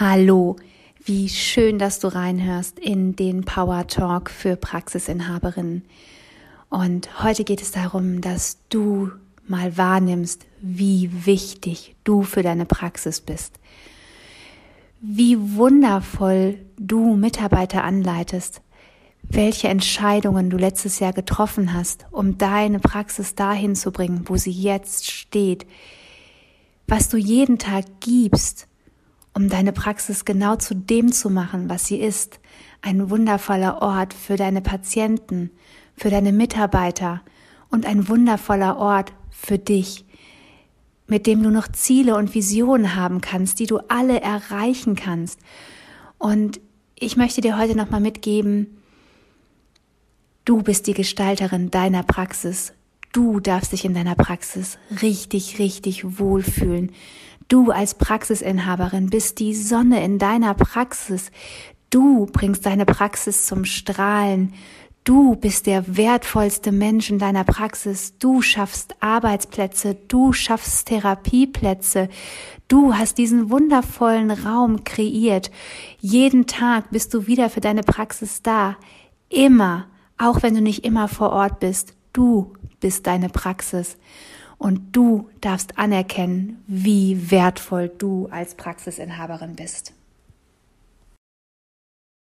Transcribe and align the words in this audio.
Hallo, 0.00 0.54
wie 1.04 1.28
schön, 1.28 1.80
dass 1.80 1.98
du 1.98 2.06
reinhörst 2.06 2.78
in 2.78 3.16
den 3.16 3.42
Power 3.44 3.88
Talk 3.88 4.30
für 4.30 4.54
Praxisinhaberinnen. 4.54 5.82
Und 6.70 7.24
heute 7.24 7.42
geht 7.42 7.60
es 7.60 7.72
darum, 7.72 8.20
dass 8.20 8.58
du 8.68 9.10
mal 9.48 9.76
wahrnimmst, 9.76 10.46
wie 10.60 11.26
wichtig 11.26 11.96
du 12.04 12.22
für 12.22 12.44
deine 12.44 12.64
Praxis 12.64 13.20
bist. 13.20 13.58
Wie 15.00 15.36
wundervoll 15.56 16.60
du 16.78 17.16
Mitarbeiter 17.16 17.82
anleitest, 17.82 18.62
welche 19.24 19.66
Entscheidungen 19.66 20.48
du 20.48 20.58
letztes 20.58 21.00
Jahr 21.00 21.12
getroffen 21.12 21.74
hast, 21.74 22.06
um 22.12 22.38
deine 22.38 22.78
Praxis 22.78 23.34
dahin 23.34 23.74
zu 23.74 23.90
bringen, 23.90 24.22
wo 24.26 24.36
sie 24.36 24.52
jetzt 24.52 25.10
steht, 25.10 25.66
was 26.86 27.08
du 27.08 27.16
jeden 27.16 27.58
Tag 27.58 27.84
gibst, 27.98 28.67
um 29.38 29.48
deine 29.48 29.72
Praxis 29.72 30.24
genau 30.24 30.56
zu 30.56 30.74
dem 30.74 31.12
zu 31.12 31.30
machen, 31.30 31.68
was 31.68 31.86
sie 31.86 32.00
ist. 32.00 32.40
Ein 32.82 33.08
wundervoller 33.08 33.80
Ort 33.82 34.12
für 34.12 34.34
deine 34.34 34.60
Patienten, 34.60 35.50
für 35.96 36.10
deine 36.10 36.32
Mitarbeiter 36.32 37.22
und 37.70 37.86
ein 37.86 38.08
wundervoller 38.08 38.78
Ort 38.78 39.12
für 39.30 39.56
dich, 39.56 40.04
mit 41.06 41.28
dem 41.28 41.40
du 41.44 41.50
noch 41.50 41.68
Ziele 41.68 42.16
und 42.16 42.34
Visionen 42.34 42.96
haben 42.96 43.20
kannst, 43.20 43.60
die 43.60 43.66
du 43.66 43.78
alle 43.86 44.20
erreichen 44.20 44.96
kannst. 44.96 45.38
Und 46.18 46.58
ich 46.96 47.16
möchte 47.16 47.40
dir 47.40 47.56
heute 47.56 47.76
nochmal 47.76 48.00
mitgeben, 48.00 48.80
du 50.44 50.62
bist 50.62 50.88
die 50.88 50.94
Gestalterin 50.94 51.70
deiner 51.70 52.02
Praxis. 52.02 52.72
Du 53.12 53.38
darfst 53.38 53.70
dich 53.70 53.84
in 53.84 53.94
deiner 53.94 54.16
Praxis 54.16 54.78
richtig, 55.00 55.60
richtig 55.60 56.18
wohlfühlen. 56.18 56.90
Du 57.48 57.70
als 57.70 57.94
Praxisinhaberin 57.94 59.08
bist 59.08 59.38
die 59.38 59.54
Sonne 59.54 60.04
in 60.04 60.18
deiner 60.18 60.52
Praxis. 60.52 61.30
Du 61.88 62.26
bringst 62.26 62.66
deine 62.66 62.84
Praxis 62.84 63.46
zum 63.46 63.64
Strahlen. 63.64 64.52
Du 65.02 65.34
bist 65.34 65.64
der 65.64 65.96
wertvollste 65.96 66.72
Mensch 66.72 67.08
in 67.08 67.18
deiner 67.18 67.44
Praxis. 67.44 68.18
Du 68.18 68.42
schaffst 68.42 68.94
Arbeitsplätze. 69.00 69.96
Du 70.08 70.34
schaffst 70.34 70.88
Therapieplätze. 70.88 72.10
Du 72.68 72.92
hast 72.94 73.16
diesen 73.16 73.48
wundervollen 73.48 74.30
Raum 74.30 74.84
kreiert. 74.84 75.50
Jeden 76.00 76.46
Tag 76.46 76.90
bist 76.90 77.14
du 77.14 77.26
wieder 77.26 77.48
für 77.48 77.60
deine 77.60 77.82
Praxis 77.82 78.42
da. 78.42 78.76
Immer. 79.30 79.86
Auch 80.18 80.42
wenn 80.42 80.52
du 80.52 80.60
nicht 80.60 80.84
immer 80.84 81.08
vor 81.08 81.30
Ort 81.30 81.60
bist. 81.60 81.94
Du 82.12 82.52
bist 82.80 83.06
deine 83.06 83.30
Praxis. 83.30 83.96
Und 84.58 84.96
du 84.96 85.28
darfst 85.40 85.78
anerkennen, 85.78 86.62
wie 86.66 87.30
wertvoll 87.30 87.88
du 87.88 88.28
als 88.30 88.54
Praxisinhaberin 88.56 89.54
bist. 89.54 89.92